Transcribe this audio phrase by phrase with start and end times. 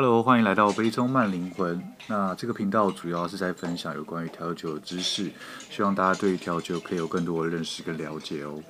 [0.00, 1.82] Hello，欢迎来到杯中慢灵魂。
[2.06, 5.28] 那这个频道主要是在分享有关于调酒的知识，
[5.68, 8.62] 希望大家对于调酒可以有更多的认识跟了解哦。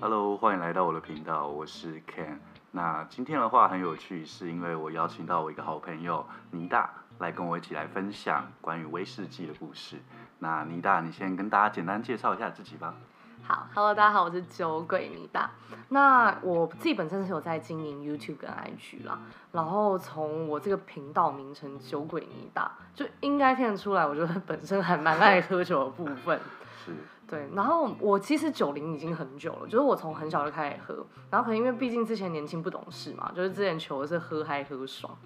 [0.00, 2.38] Hello，欢迎来到我的频道，我是 Ken。
[2.72, 10.00] 那今天的话很有趣，是因为我邀请到我一个好朋友妮大来跟我一起来分享关于威士忌的故事。
[10.44, 12.94] 那妮大，你先跟大家简单介绍一下自己吧。
[13.44, 15.50] 好，Hello，大家好，我是酒鬼妮大。
[15.88, 19.18] 那我自己本身是有在经营 YouTube 跟 IG 啦，
[19.52, 26.38] 然后从我这个频道名称“酒鬼妮大”就应该听得出来，我觉得本身还蛮爱喝酒的部分。
[26.84, 26.92] 是。
[27.26, 35.16] 对，然后我其实酒龄已经很久了，就是我从很小就开始喝，然后可能因为毕竟之前年轻不懂事嘛，就是之前求的是喝嗨喝爽。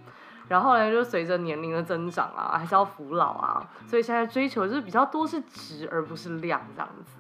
[0.49, 7.17] 然后呢，就随着年龄的增长啊，还是要服老啊，所以现在追求就是比较多是质而不是量这样子。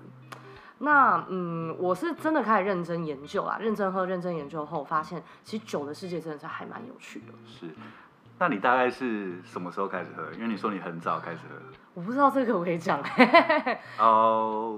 [0.78, 7.32] 那嗯，我是真的开始认真研究啊，认真喝、认真研究后，发现其实酒的世界真的是还蛮有趣的。
[7.46, 7.66] 是，
[8.38, 10.32] 那你大概是什么时候开始喝？
[10.34, 11.56] 因为你说你很早开始喝。
[11.94, 13.02] 我不知道这个可不可以讲。
[13.98, 14.76] 哦，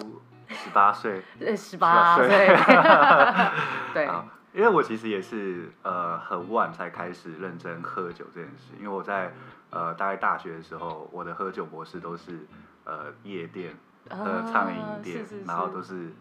[0.49, 1.23] 十八岁。
[1.39, 2.27] 呃，十八岁。
[3.93, 4.09] 对。
[4.53, 9.33] 因为我其实也是呃很晚才开始认真喝酒这件事，因为我在
[9.71, 12.41] 呃大概大学的时候，我的喝酒模式都是
[12.85, 13.77] 呃夜店、
[14.09, 16.13] 呃畅饮店，然后都是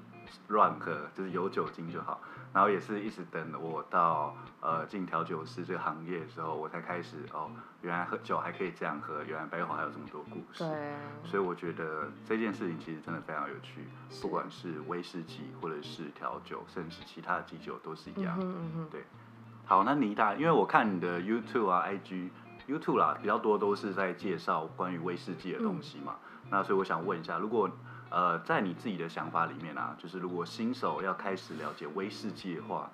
[0.48, 2.20] 乱喝，就是有酒精就好。
[2.52, 7.52] 然后也是一直等我到呃进调酒师这个行业的时候，我才开始哦，
[7.84, 10.64] 原来喝酒还可以这样喝，原来背后还有这么多故事。
[10.64, 11.30] 对。
[11.30, 13.88] 所以我觉得这件事情其实真的非常有趣，
[14.20, 18.36] 不管是威士忌或者是调酒，甚至其他的基酒都是一样。
[18.42, 18.88] 嗯嗯嗯。
[18.90, 19.04] 对。
[19.66, 22.30] 好，那妮大，因为我看你的 YouTube 啊、IG、
[22.68, 26.16] YouTube 啦，比较多都是在介绍关于威士忌的东西嘛。
[26.46, 27.70] 嗯、那所以我想问一下，如果
[28.10, 32.90] 呃，在你自己的想法里面啊，就是如果新手要开始了解威士忌的话，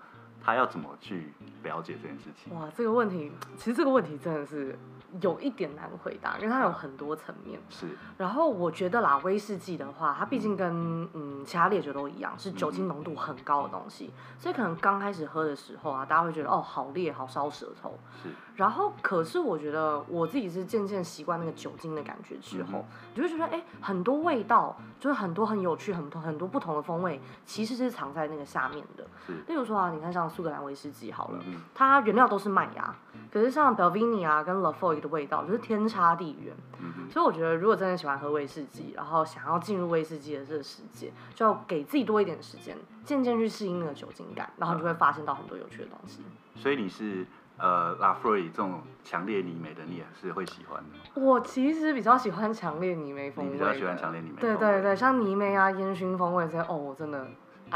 [0.46, 2.54] 他要怎么去了解这件事情？
[2.54, 4.78] 哇，这个问题，其实这个问题真的是。
[5.22, 7.58] 有一点难回答，因为它有很多层面。
[7.70, 7.88] 是。
[8.18, 17.98] 然后我觉得啦，威士忌的话，它毕竟跟嗯其他烈酒都一样，是酒精浓度很高的东西，嗯、所以可能刚开始喝的时候啊，大家会觉得哦好烈，好烧舌头。
[18.22, 18.28] 是。
[18.56, 29.08] 然后可是我觉得我自己是渐渐习惯那个酒精的感觉之后，嗯、你就会觉得哎很多味道，就是很多很有趣，很多很多不同的风味，其实是藏在那个下面的。
[29.26, 29.34] 是。
[29.48, 32.94] 例如说啊，你看像苏格兰威士忌好了，嗯、它原料都是麦芽。
[33.32, 46.22] 可是像 Belvini 啊跟 Laphroaig 的味道就是天差地远，嗯、所以我觉得如果真的喜欢喝威士忌，然后想要进入威士忌的这个世界，就要给自己多一点时间，渐渐去适应那个酒精感，然后你就会发现到很多有趣的东西。
[46.56, 47.26] 所以你是
[47.58, 51.22] 呃 Laphroaig 这种强烈泥煤的，你也是会喜欢的？
[51.22, 53.52] 我其实比较喜欢强烈泥煤风味。
[53.52, 54.40] 你比较喜欢强烈泥煤？
[54.40, 57.28] 对对对，像泥煤啊、烟熏风味这些，哦，我真的。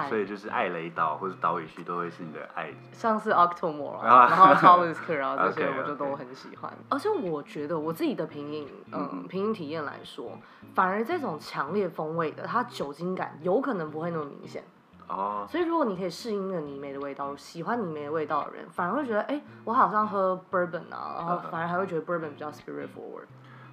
[0.07, 6.71] 所以就是艾雷岛或者岛屿区都会是你的爱，像是 Octomore 啊，然后 Talisker 啊这些 我就都很喜欢。
[6.71, 6.95] Okay, okay.
[6.95, 10.37] 而且我觉得我自己的品饮，嗯，品饮体验来说，
[10.73, 14.63] 反而这种强烈风味的，它酒精感有可能不会那么明显。
[15.07, 15.45] 哦。
[15.49, 23.25] 所以如果你可以适应那个泥煤的味道，喜欢泥煤的味道的人，反而会觉得，哎，我好像喝 Bourbon 啊，然后 反而还会觉得 Bourbon 比较 Spirit Forward。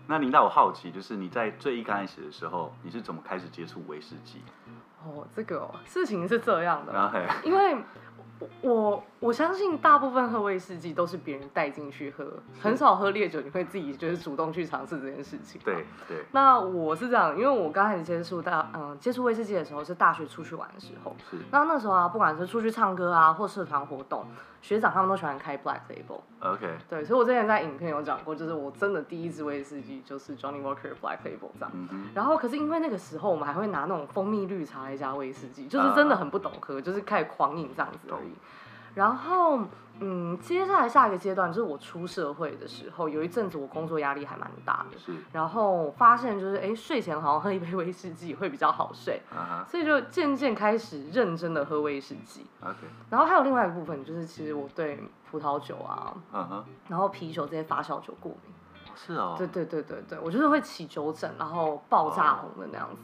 [0.08, 4.40] 那您让我好奇，就是你在最一开始的时候，你是怎么开始接触威士忌？
[5.06, 7.12] 哦，这个、哦、事情是这样的，啊、
[7.44, 7.76] 因为
[8.60, 12.24] 我我相信大部分喝威士忌都是别人带进去喝，
[12.60, 15.60] 很少喝烈酒你会自己就是主动去尝试这件事情。
[15.64, 16.24] 对对。
[16.32, 21.38] 那我是这样，因为我刚开始接触大嗯接触威士忌的时候是大学出去玩的时候，是。
[21.50, 24.26] 那那时候啊，不管是出去唱歌啊，或社团活动。
[24.66, 26.20] 学长他们都喜欢开 Black Label。
[26.40, 26.66] OK。
[26.88, 31.70] 对，所以我之前在影片有讲过，就是我真的第一支威士忌就是 Johnny Walker Black Label 这样。
[31.72, 38.32] 嗯、然后可是因为那个时候我们还会拿那种蜂蜜绿茶来加威士忌，就是真的很不懂喝，uh, 就是开始狂饮这样子而已。
[38.96, 39.60] 然后，
[40.00, 45.12] 嗯，接下来下一个阶段就是我出社会的时候，有一阵子我工作压力还蛮大的，是。
[45.32, 49.70] 然后发现就是，哎，睡前好像喝一杯威士忌会比较好睡，uh huh.
[49.70, 52.46] 所以就渐渐开始认真的喝威士忌。
[52.60, 52.76] OK。
[53.10, 56.62] 然后还有另外一个部分就是，其实我对葡萄酒啊，uh huh.
[56.88, 58.55] 然后啤酒这些发酵酒过敏。
[58.96, 59.36] 是哦。
[59.38, 63.02] 对对对对对，我就是会起酒疹，然后爆炸红的那样子。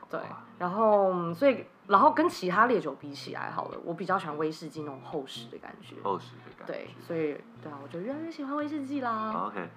[0.00, 0.10] Oh.
[0.10, 0.20] 对，
[0.58, 1.66] 然后所以。
[1.86, 5.96] 然后跟其他烈酒比起来，好了，我比较喜欢威士忌那种厚实的感觉。
[6.02, 6.72] 厚实的感觉。
[6.72, 9.30] 对，所以对啊，我就越来越喜欢威士忌啦。
[9.48, 9.68] OK，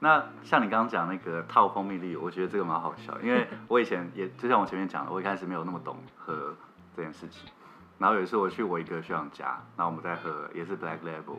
[0.00, 6.54] 那像你刚刚讲那个套蜂蜜绿，我觉得这个蛮好笑，因为 我以前也就像我前面讲的，我一开始没有那么懂喝
[6.94, 7.48] 这件事情。
[7.96, 11.38] 然后有一次我去我一个学长家，然后我们在喝也是 Black Label，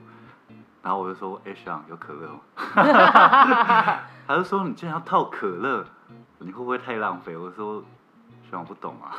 [0.86, 2.40] 然后我就说：“哎，学长有可乐吗？”
[4.28, 5.84] 他就说：“你竟然要套可乐。”
[6.38, 7.36] 你会不会太浪费？
[7.36, 7.82] 我说，
[8.44, 9.18] 虽然我不懂啊，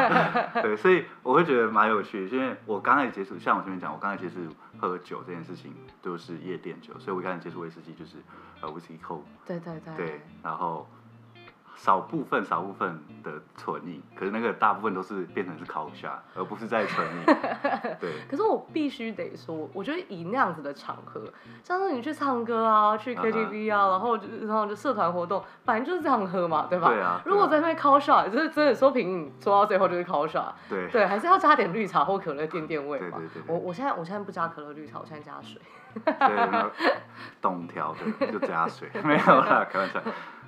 [0.62, 4.40] 对，所以我会觉得蛮有趣的，因为我刚开始接触，像我前面讲，我刚开始接触
[4.80, 8.16] 喝酒这件事情都是夜店酒，所以我一开始接触威士忌就是
[8.62, 10.88] 呃威士忌扣，对对对，对，然后。
[11.74, 17.24] 少部分少部分的纯饮，可是那个大部分都是变成是烤虾，而不是在纯饮。
[17.98, 18.10] 对。
[18.30, 21.22] 可是我必须得说，我觉得以那样子的场合，
[21.64, 23.90] 像是你去唱歌啊，去 KTV 啊，uh huh.
[23.90, 26.88] 然后就然后就社团活动，反正就是这样喝嘛，对吧？
[26.88, 27.20] 对啊。
[27.24, 30.52] 如果在那边烤虾，就是真的说品饮说到最后就是烤虾。
[30.68, 30.88] 对。
[30.92, 33.18] 对，还是要加点绿茶或可乐垫垫味嘛。
[33.18, 33.42] 对对对。
[33.46, 35.60] 我我现在我现在不加可乐绿茶，我现在加水。
[36.04, 36.70] 对，
[37.40, 40.00] 冻调的就加水，没有啦，开玩笑。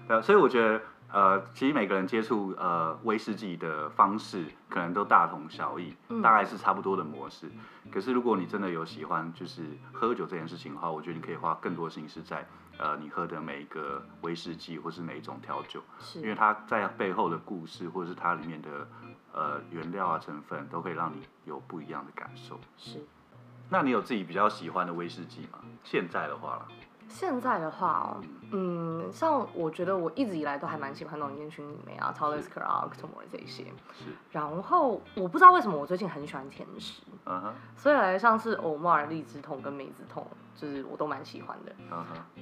[0.06, 0.80] 对，所以我觉得。
[1.14, 7.48] 呃，其实每个人接触呃威士忌的方式可能都大同小异，嗯、大概是差不多的模式。
[7.92, 9.62] 可是如果你真的有喜欢就是
[9.92, 12.44] 喝酒这件事情的话，我觉得你可以花更多心思在
[12.78, 15.80] 呃你喝的每一个威士忌或是每一种调酒，
[16.16, 18.88] 因为它在背后的故事或者是它里面的
[19.32, 22.58] 呃原料啊成分都可以让你有不一样的感受。
[22.76, 22.98] 是，
[23.70, 25.60] 那你有自己比较喜欢的威士忌吗？
[25.84, 26.66] 现在的话了。
[27.08, 28.20] 现在的话哦，
[28.52, 33.64] 嗯，像我觉得我一直以来都还蛮喜欢那种烟熏里面啊，Talisker 啊，Octomore 这些。
[33.92, 34.06] 是。
[34.30, 37.02] 然后我不知道为什么我最近很喜欢甜食。
[37.76, 41.72] 所以来像是 Omar 荔枝桶跟梅子桶，就是我都蛮喜欢的。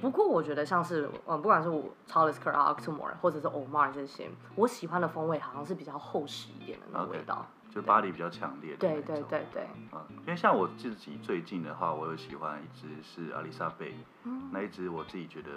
[0.01, 7.45] 不过我觉得像是嗯，不管是我 Talisker 啊，Octomore 或者是 Omar 这些，我喜欢的风味好像是比较厚实一点的那个味道。
[7.45, 7.59] Okay.
[7.73, 13.95] 就巴黎比较强烈的对对对对，嗯，因为像我自己最近的话，我有喜欢一支是阿丽莎贝，
[14.25, 15.49] 嗯，那一支我自己觉得，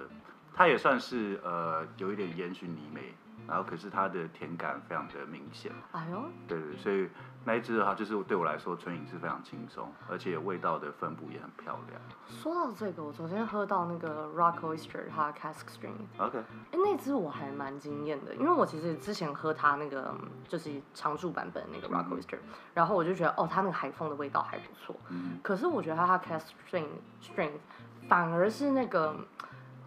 [0.53, 3.15] 它也算是呃有一点烟熏泥煤。
[3.47, 7.09] 然后可是它的甜感非常的明显，哎呦，对对，所以
[7.45, 12.01] 那一支的话，就是对我来说纯饮是非常轻松，而且味道的分布也很漂亮。
[12.27, 20.13] 说到这个，我昨天喝到那个 Rock Oyster 它 Cask Strength，OK，哎，那支我还蛮惊艳的，因为我其实之前喝它那个
[20.49, 26.89] 就是常驻版本那个 Rock Oyster，、嗯、然后我就觉得哦，它那个海风的味道还不错，嗯，可是我觉得它 Cask Strength
[27.23, 27.61] Strength
[28.09, 29.15] 反而是那个。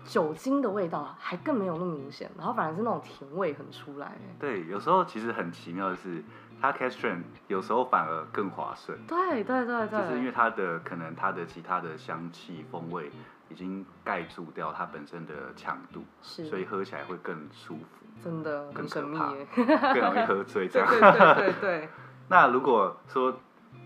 [0.06, 4.14] 酒精的味道还更没有那么明显，然后反而是那种甜味很出来。
[4.40, 6.24] 对，有时候其实很奇妙的是，
[6.60, 8.98] 它 cask strength 有时候反而更划算。
[9.06, 10.02] 对对对对。
[10.02, 13.12] 就是因为它的可能它的其他的香气风味
[13.50, 17.86] 已经盖住掉它本身的强度，是，所以喝起来会更舒服。
[18.24, 19.20] 真的，更神秘，
[19.56, 20.88] 更容易喝醉这样。
[20.90, 21.90] 对对对。
[22.30, 23.38] 那如果说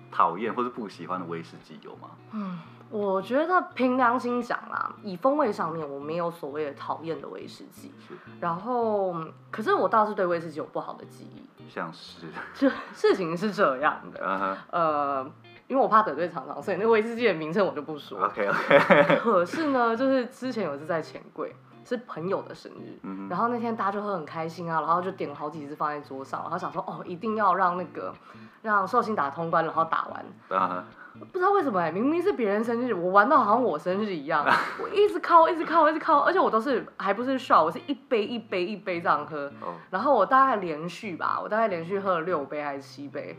[0.09, 2.12] 讨厌或是不喜欢的威士忌有吗？
[2.31, 2.59] 嗯。
[2.89, 9.15] 我觉得凭良心讲啦，以风味上面我没有所谓的讨厌的威士忌，是然后
[9.50, 14.57] 可是我倒是对威士忌有不好的记忆，像是，就事情是这样的，uh huh.
[14.69, 15.31] 呃，
[15.68, 18.19] 因为我怕得罪厂商，所以那个威士忌的名称我就不说。
[18.25, 19.18] OK OK。
[19.18, 28.13] 可是呢，就是之前有一次在钱柜，是朋友的生日，嗯、然后那天大家就喝很开心啊，然后就点了好几支放在桌上，然后想说哦，一定要让那个
[28.62, 30.25] 让寿星打通关，然后打完。
[30.50, 30.83] Uh.
[31.19, 34.44] 不知道为什么哎、欸，明明是别人生日，我玩到好像我生日一样，
[34.81, 39.75] 我一直靠，一直靠，一直靠，而且我都是还不是 shot，我是一杯一杯一杯这样喝，oh.
[39.92, 43.38] 然后我大概连续吧，我大概连续喝了六杯还是七杯，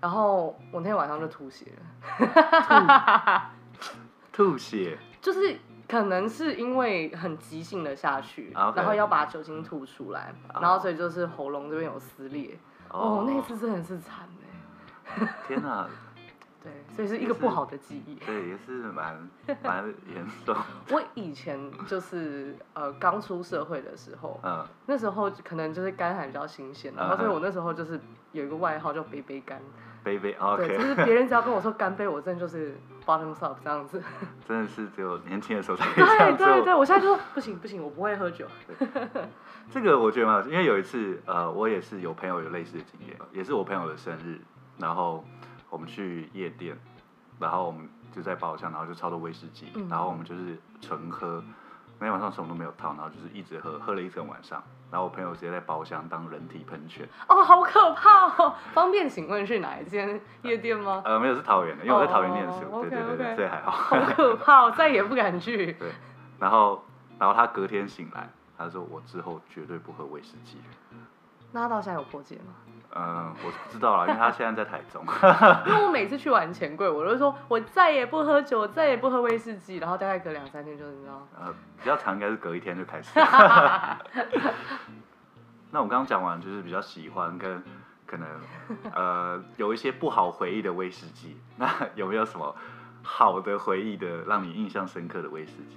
[0.00, 1.66] 然后我那天晚上就吐血
[2.18, 3.50] 了，
[4.32, 8.76] 吐血，就是可能是因为很急性的下去，Okay.
[8.76, 10.64] 然后要把酒精吐出来，oh.
[10.64, 12.58] 然后所以就是喉咙这边有撕裂
[12.88, 13.20] ，oh.
[13.20, 14.26] 哦，那一次真的是惨
[15.12, 15.82] 哎，天哪！
[15.82, 15.90] 对，
[17.00, 18.14] 所以是一个不好的记忆。
[18.16, 19.26] 对，也是蛮
[19.62, 20.54] 蛮严重。
[20.92, 27.98] 我以前就是呃刚出社会的时候，嗯，那时候可能就是肝还比较新鲜，然后所以我那时候就是
[28.32, 29.62] 有一个外号叫杯杯肝。
[30.02, 30.66] 杯杯，OK。
[30.66, 32.76] 对，就是别人只要跟我说 干杯，我真的就是
[33.06, 34.02] bottoms up 这样子。
[34.46, 36.46] 真的是只有年轻的时候才可以这样做。
[36.46, 38.46] 对对对，我现在就说不行不行，我不会喝酒。
[39.70, 44.38] 这个我觉得蛮好，因为有一次呃，我也是有朋友有类似的经验，也是我朋友的生日，
[44.76, 45.24] 然后。
[45.72, 46.76] 我们去夜店，
[47.40, 51.42] 然后我们就在包厢，然后就超多威士忌，嗯、然后我们就是纯喝，
[51.98, 54.62] 那天晚上什么都没有套，然后就是一直喝，喝了一整晚上。
[54.90, 57.08] 然后我朋友直接在包厢当人体喷泉。
[57.28, 58.54] 哦，好可怕哦！
[58.72, 61.00] 方便请问是哪一间夜店吗？
[61.04, 62.66] 呃，没有，是桃园的，因为我在桃园念书。
[62.72, 63.70] 哦、对对对对，这还好。
[63.70, 65.74] 好可 怕，再也不敢去。
[65.74, 65.92] 对，
[66.40, 66.82] 然后
[67.20, 68.28] 然后他隔天醒来，
[68.58, 70.58] 他说我之后绝对不喝威士忌。
[71.52, 72.52] 那他到现在有破戒吗？
[72.94, 75.04] 嗯，我不知道啦，因为他现在在台中。
[75.66, 81.26] 因为我每次去玩钱柜，我都说我再也不喝酒，再也不喝威士忌，然后大概隔两三天就你知道。
[81.38, 83.10] 呃，比较长应该是隔一天就开始。
[85.70, 87.62] 那我刚刚讲完就是比较喜欢跟
[88.06, 88.28] 可能
[88.92, 92.56] 呃有一些不好回忆的威士忌，那有没有什么
[93.02, 95.76] 好的回忆的让你印象深刻的威士忌？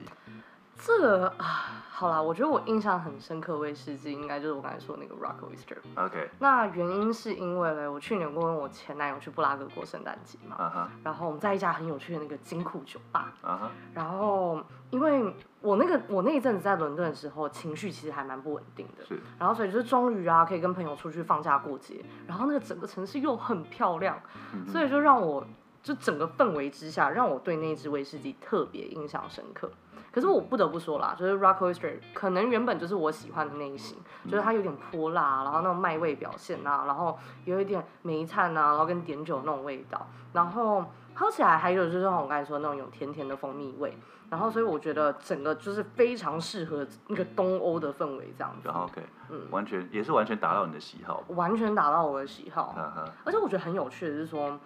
[0.85, 1.79] 这个啊。
[1.95, 5.77] 好啦，我觉得我印象很深刻威士忌，应该就是我刚才说的那个 Rock Oyster。
[5.95, 6.27] OK。
[6.39, 10.87] 那原因是因为嘞，我去年跟我前男友去布拉格过圣诞节嘛，uh huh.
[11.03, 13.69] 然后我们在一家很有趣的那个金库酒吧，uh huh.
[13.93, 14.59] 然后
[14.89, 24.19] 因为我那个我那一阵子在伦敦的时候，情绪其实还蛮不稳定的，是然后所以就是终于啊，可以跟朋友出去放假过节，然后那个整个城市又很漂亮，
[24.67, 25.45] 所以就让我
[25.83, 29.71] 就整个氛围之下，让我对那支威士忌特别印象深刻。
[30.13, 43.97] 可是我不得不说啦，就是 Rock Oyster 可能原本就是我喜欢的类型，嗯、就是它有点泼辣，然后那种麦味表现啊，然后有一点梅炭啊，然后跟碘酒那种味道，然后喝起来还有就是像我刚才说的那种有甜甜的蜂蜜味，
[44.29, 48.69] 然后所以我觉得整个就是非常适合那个东欧的氛围这样子。
[48.69, 49.01] OK，
[49.31, 52.75] 嗯，完全也是完全达到你的喜好，完全达到我的喜好。
[52.77, 53.09] Uh.
[53.23, 54.59] 而且我觉得很有趣的是说。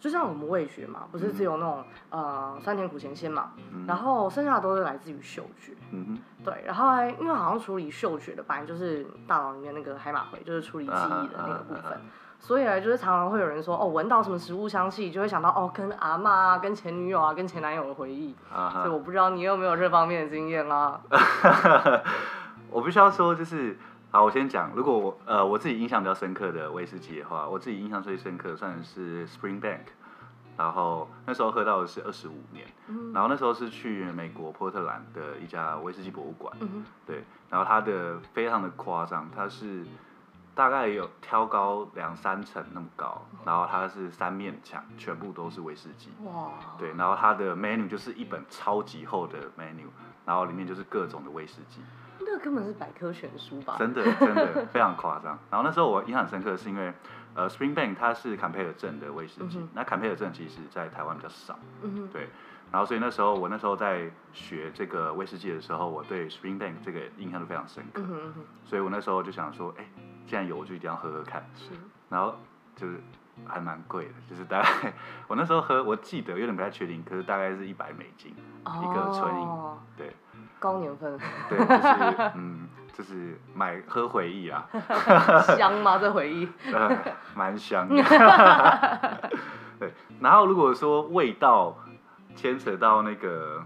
[0.00, 5.72] 就像我们味觉嘛，不是只有那种、嗯、呃酸甜苦咸鲜嘛，嗯、然后剩下的都是来自于嗅觉。
[5.92, 18.34] 嗯哼，对，然后还因为好像处理嗅觉的，本来就是大脑里面那个海马回，就是处理记忆的那个部分，啊啊啊啊、所以呢，就是常常会有人说，哦，闻到什么食物香气，就会想到哦，跟阿妈啊，跟前女友啊，跟前男友的回忆。
[18.72, 21.00] 所以我不知道你有没有这方面的经验啊？
[22.70, 23.76] 我必须要说，就是。
[24.14, 24.70] 好，我先讲。
[24.76, 29.86] 如果我呃我自己印象比较深刻的威士忌的话，我自己印象最深刻的算是 Springbank，
[30.56, 39.84] 然后那时候喝到的是二十五年，嗯、然后那时候是去美国波特兰的一家威士忌博物馆，嗯、对，然后它的非常的夸张，它是
[40.54, 49.88] 大概有挑高两三层那么高，然后它是三面墙，全部都是威士忌，哇，对，然后它的 menu 就是一本超级厚的 menu，
[50.24, 51.80] 然后里面就是各种的威士忌。
[52.44, 53.76] 那根本是百科全书吧？
[53.78, 55.38] 真的，真的非常夸张。
[55.50, 56.92] 然后那时候我印象深刻，是因为
[57.34, 62.28] 呃，Springbank 它是坎培尔镇的威士忌，嗯、那坎培尔镇其实在台湾比较少，嗯、哼对。
[62.70, 68.02] 然后所以那时候我那时候在学这个威士忌的时候，我对 Springbank 这个印象都非常深刻。
[68.02, 69.84] 嗯、哼所以我那时候就想说，哎，
[70.26, 71.44] 既然有，我就一定要喝喝看。
[71.54, 71.70] 是。
[72.08, 72.34] 然后
[72.76, 73.00] 就是
[73.46, 74.92] 还蛮贵的，就是大概
[75.28, 78.34] 我那时候喝，我记得有点不太确定，可是大概是一百美金、
[78.64, 79.48] 哦、一个纯饮，
[79.96, 80.14] 对。
[80.64, 81.18] 高年份，
[81.50, 84.66] 对，就是嗯，就是买喝回忆啊，
[85.58, 85.98] 香吗？
[86.00, 86.90] 这回忆， 呃，
[87.34, 88.02] 蛮香的，
[89.78, 89.92] 对。
[90.20, 91.76] 然后如果说味道
[92.34, 93.62] 牵扯到那个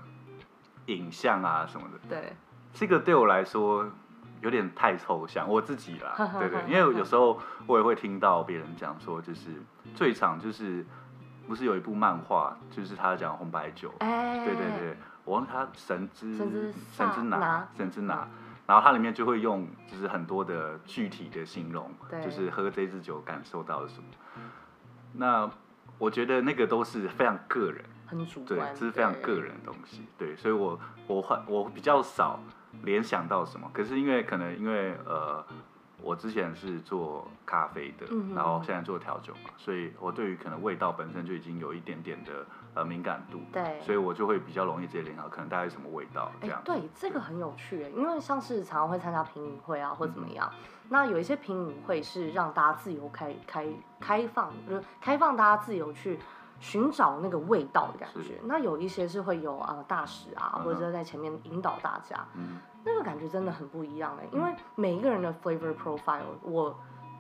[0.87, 2.33] 影像啊什么的，对，
[2.73, 3.87] 这个对我来说
[4.41, 7.39] 有点太抽象，我自己啦，对对，因为有时候
[7.69, 9.51] 我也会听到别人讲说，就是
[9.95, 10.85] 最常就是
[11.47, 14.97] 不是有一部漫画，就是他讲红白酒，哎，对对对。
[15.29, 18.27] 我问他神之神之神之拿神之拿，
[18.67, 24.05] 然后它里面就会用就是很多的具体的形容，对就是喝这支酒感受到了什么。
[25.13, 25.51] 那
[25.99, 30.07] 我觉得那个都是非常个人，很主观，对，这是非常个人的东西。
[30.17, 32.41] 对，对，所以我我会我比较少
[32.85, 35.45] 联想到什么，可是因为可能因为呃。
[36.01, 46.61] 我之前是做咖啡的，嗯、然后现在做调酒嘛，所以我对于可能味道本身就已经有一点点的呃敏感度，对，所以我就会比较容易直接联想可能大概什么味道这样。
[46.61, 53.67] 欸、对，这个很有趣，因为像是常常会参加品饮会啊，或怎么样，嗯、那有一些品饮会是让大家自由开开
[53.99, 56.19] 开放，就是开放大家自由去
[56.61, 58.39] 寻找那个味道的感觉。
[58.45, 62.25] 那有一些是会有啊、呃、大使啊，或者在前面引导大家。
[62.35, 66.75] 嗯那个感觉真的很不一样哎，因为每一个人的 flavor profile，我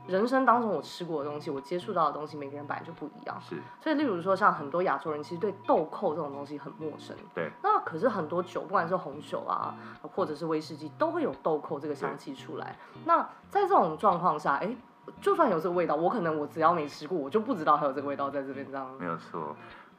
[0.06, 3.38] 人生当中我吃过的东西，我接触到的东西，每个人本来就不一样。
[3.42, 3.56] 是。
[3.78, 7.14] 所以，例如说，像很多亚洲人其实对豆蔻这种东西很陌生。
[7.34, 7.50] 对。
[7.62, 9.74] 那可是很多酒，不管是红酒啊，
[10.14, 12.74] 或者是威士忌，都会有豆蔻这个香气出来。
[13.04, 13.20] 那
[13.50, 14.74] 在这种状况下，哎，
[15.20, 18.90] 就算有这个味道，我可能我只要没吃过，我就不知道还有这个味道在这边这样。
[18.98, 19.54] 没有错。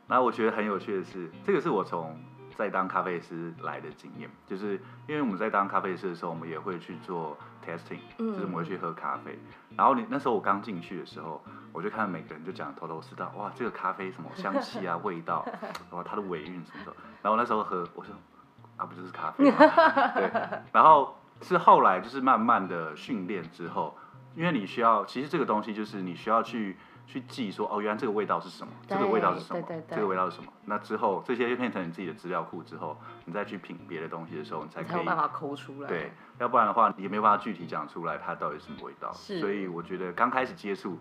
[0.08, 2.18] 那我觉得很有趣的是，这个是我从。
[2.60, 4.74] 在当咖啡师来的经验，就是
[5.08, 9.40] 因为我们在当咖啡师的时候，我们也会去做 testing，就是我们会去喝咖啡。
[9.78, 15.46] 然后你那时候我刚进去的时候，我就看每个人就讲头头是道，哇，这个咖啡什么香气啊，味道，
[15.92, 16.94] 哇，它的尾韵什么的。
[17.22, 18.14] 然后那时候喝，我说
[18.76, 19.58] 啊，不就是咖啡吗？
[20.16, 20.30] 对。
[20.74, 23.98] 然后是后来就是慢慢的训练之后，
[24.36, 26.76] 因为你需要，其实这个东西就是你需要去。
[27.10, 28.72] 去记说哦，原来这个味道是什么？
[28.88, 29.64] 对这个味道是什么？
[29.90, 30.54] 这个味道是什么？
[30.66, 35.90] 那之后这些就变成你自己的资料库之后，你再去品别的东西的时候，你才可以才有办法抠出来。
[35.90, 39.12] 对，要不然的话，你也没有办法具体讲出来它到底是什么味道。
[39.12, 39.40] 是。
[39.40, 41.00] 所以我觉得刚开始接触，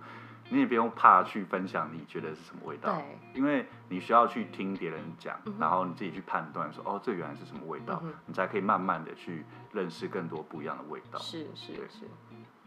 [0.49, 3.03] 你也不用怕去分享你觉得是什么味道，
[3.35, 11.19] 因为你需要去听别人讲，嗯、然后你自己去判断说哦，这原来是什么味道，嗯、你才可以慢慢的去认识更多不一样的味道。
[11.19, 12.09] 是是对是。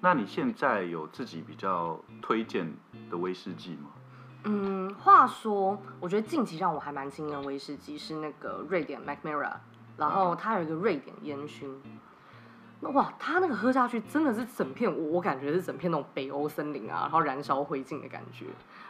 [0.03, 2.73] 那你现在有自己比较推荐
[3.11, 3.89] 的威士忌吗？
[4.45, 9.53] 嗯，话说，我觉得近期让我还蛮惊艳威士忌是那个瑞典 Mackmyra
[9.97, 11.79] 然后它有一个瑞典烟熏。
[12.81, 18.47] 哇，它那个喝下去真的是整片，我我感觉是整片那种北欧森林啊，然后燃烧灰烬的感觉。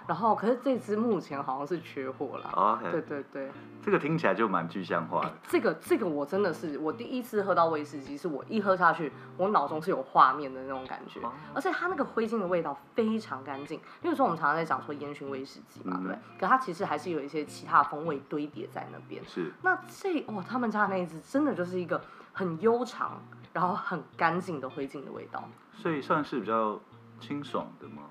[0.07, 2.79] 然后，可是这支目前好像是缺货了。
[2.83, 2.91] Okay.
[2.91, 3.51] 对对对，
[3.83, 5.33] 这个听起来就蛮具象化的。
[5.47, 11.19] 这个这个我真的是我第一次喝到威士忌，是我一喝下去，我脑中是有画面的那种感觉。
[11.21, 11.31] Oh.
[11.53, 13.79] 而且它那个灰烬的味道非常干净。
[14.01, 19.23] 比如说我们常常在讲说烟熏威士忌嘛，嗯、对，可它其实还是有一些其他风味堆叠在那边。
[19.25, 19.51] 是。
[19.61, 22.01] 那这哦，他们家的那一支真的就是一个
[22.33, 23.21] 很悠长。
[23.53, 25.43] 然后很干净的灰烬的味道，
[25.73, 26.79] 所以算是比较
[27.19, 28.03] 清爽的吗？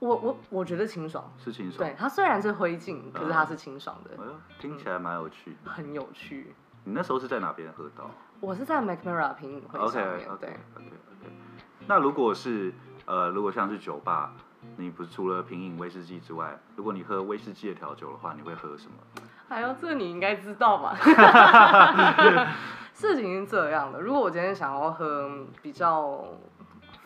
[0.00, 1.78] 我我我觉得清爽，是清爽。
[1.78, 4.10] 对，它虽然是灰烬，可是它是清爽的。
[4.58, 6.54] 听起来蛮有趣很有趣。
[6.84, 8.10] 你那时候是在哪边喝到？
[8.40, 10.28] 我是在 McNamara 品饮会上面。
[10.28, 10.46] OK OK OK
[10.76, 11.32] OK。
[11.86, 12.74] 那如果是
[13.06, 14.34] 呃，如果像是酒吧，
[14.76, 18.96] 你不是除了品饮威士忌之外，如果你喝威士忌的调酒的话，你会喝什么？
[19.54, 20.96] 哎呦，这你应该知道吧？
[22.92, 25.30] 事情是这样的，如果我今天想要喝
[25.62, 26.24] 比较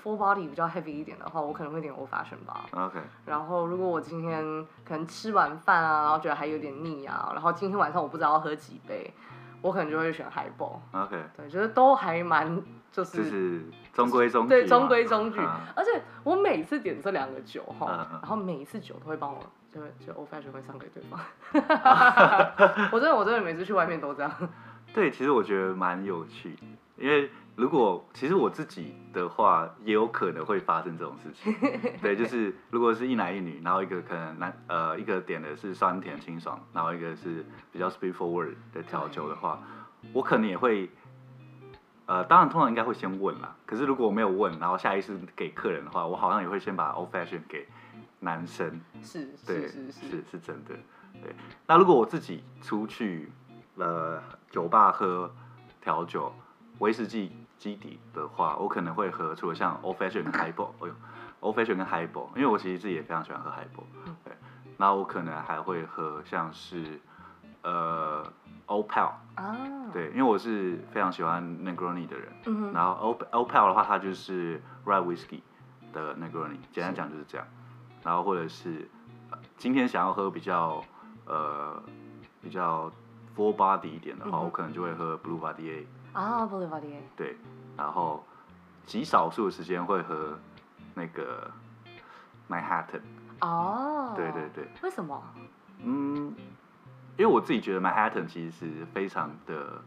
[0.03, 2.65] full body 比较 heavy 一点的话，我可能会点 old fashion 吧。
[2.73, 2.99] OK。
[3.27, 4.43] 然后如果我今天
[4.83, 9.13] 可能吃完饭啊，然后觉得还有点腻啊，然后今天晚上我不知道要喝几杯，
[9.61, 10.79] 我可能就会选 highball。
[10.93, 11.23] OK。
[11.37, 13.19] 对，觉得都还蛮就是。
[13.19, 13.63] 就是
[13.93, 14.49] 中规中矩。
[14.49, 15.39] 对，中规中矩。
[15.75, 19.39] 而且我每次点这两个酒哈，然后每一次酒都会帮我，
[19.73, 21.21] 就就 old fashion 会上给对方。
[22.93, 24.33] 我真的我真的每次去外面都这样。
[24.95, 26.57] 对，其实我觉得蛮有趣，
[26.97, 31.55] 因为如果其实我自己的话，也有可能会发生这种事情。
[32.01, 39.61] 对，就是如果是一男一女，然后一个可能男呃一个点的是酸甜清爽，然后一个是比较 speed forward 的调酒的话，
[40.15, 40.89] 我可能也会
[42.07, 43.55] 呃，当然通常应该会先问啦。
[43.67, 47.69] 可是如果我没有问，然后下意识给客人的话，我好像也会先把 old fashion 给
[48.21, 48.81] 男生。
[49.03, 50.75] 是，对，是是是，是，是真的。
[51.23, 51.35] 对，
[51.67, 53.31] 那如果我自己出去。
[53.81, 54.21] 呃，
[54.51, 55.33] 酒吧喝
[55.81, 56.33] 调酒，
[56.81, 60.95] 威士忌基底的话，我可能会喝除了像 Old Fashion 跟 Highball，哎呦
[61.39, 63.85] ，Old Fashion 跟 Highball，因为我其实自己也非常喜欢喝 Highball，
[64.25, 64.33] 对，
[64.79, 67.01] 那我可能还会喝像是
[67.63, 68.25] 呃
[68.67, 69.57] Old Pal，啊，
[69.93, 75.43] 对，因为我是非常喜欢 Negroni 的人，嗯哼，然后 Old Old Pal 的话，它就是 Rye Whiskey
[75.93, 77.47] 的 Negroni，简单讲就是这样，
[78.09, 78.89] 然后或者是
[79.59, 80.83] 今天想要喝比较
[81.27, 81.83] 呃
[82.41, 82.91] 比较。
[83.37, 87.37] full body 一点的话，嗯、我可能就会喝 Boulevardier 啊，Boulevardier 对，
[87.77, 88.25] 然后
[88.85, 90.37] 极少数的时间会喝
[90.93, 91.49] 那个
[92.49, 93.01] Manhattan
[93.41, 95.23] 哦，对对对，为什么？
[95.85, 96.35] 嗯，
[97.17, 99.81] 因为我自己觉得 Manhattan 其实是非常的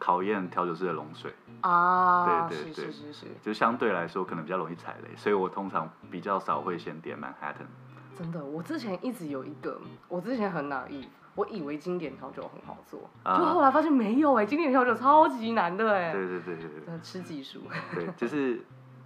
[0.00, 7.68] 考验调酒师的龙水啊，对对对，是是是是，就相对来说可能比较容易踩雷，所以我通常比较少会先点 Manhattan。
[8.16, 11.06] 真的，我之前一直有一个，我之前很 naive。
[11.36, 16.12] 我以为经典调酒很好做，就后来发现没有哎、欸，经典调酒超级难的哎、欸。
[16.12, 17.00] 对对对对对。
[17.02, 17.60] 吃技术。
[17.94, 18.60] 对，就是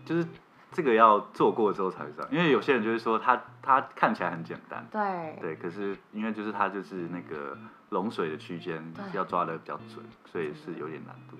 [0.06, 0.26] 就是
[0.74, 4.84] 这个要做过之后才知道，因为有些人就是说他他看起来很简单。
[4.90, 5.38] 对。
[5.40, 7.56] 对，可是因为就是他就是那个
[7.90, 11.38] 龙水的区间要抓的比较准，所以是有点难度。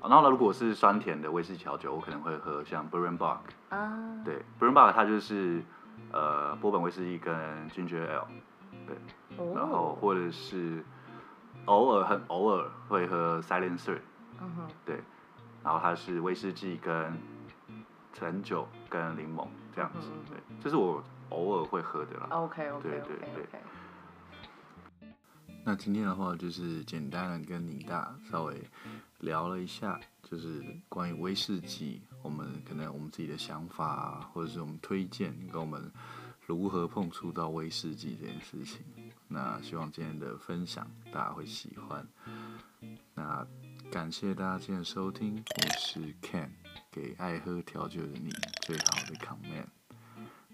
[0.00, 3.38] 然后呢，如果是酸甜的威士忌调酒，我可能会喝像 Bärenbock
[3.68, 3.92] 啊。
[4.24, 5.62] 对 b u r r e n b a c k 它就是
[6.10, 7.34] 呃波本威士忌跟
[7.70, 8.24] Ginger Ale。
[8.86, 8.96] 对，
[9.54, 10.82] 然后或者是
[11.64, 13.98] 偶尔很偶尔会喝 Silencer，
[14.40, 15.00] 嗯哼，对，
[15.64, 17.12] 然后它是威士忌跟
[18.18, 22.28] 橙酒跟柠檬这样子，对，这是我偶尔会喝的啦。
[22.30, 23.60] OK OK 对对对。
[25.64, 28.62] 那今天的话就是简单的跟妮大稍微
[29.18, 35.92] 聊了一下，就是关于威士忌，我们可能我们自己的想法，或者是我们推荐跟我们。
[36.48, 38.80] 如何碰触到威士忌这件事情？
[39.26, 42.06] 那希望今天的分享大家会喜欢。
[43.14, 43.44] 那
[43.90, 46.48] 感谢大家今天的收听，我是 Ken，
[46.96, 48.30] 给爱喝调酒的你
[48.62, 49.66] 最好的 comment。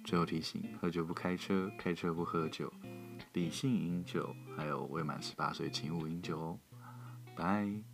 [0.03, 2.73] 最后提醒：喝酒不开车，开车不喝酒，
[3.33, 6.59] 理性饮酒，还有未满十八岁请勿饮酒哦。
[7.37, 7.92] 拜。